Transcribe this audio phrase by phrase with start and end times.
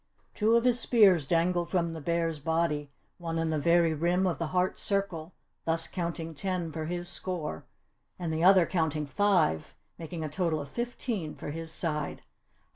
[0.33, 4.39] Two of his spears dangled from the bear's body, one in the very rim of
[4.39, 7.65] the heart's circle thus counting ten for his score
[8.17, 12.23] and the other counting five, making a total of fifteen for his side.